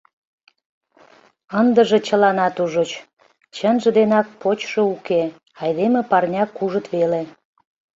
[1.59, 2.91] Ындыже чыланат ужыч:
[3.55, 5.21] чынже денак почшо уке,
[5.61, 7.21] айдеме парня кужыт веле.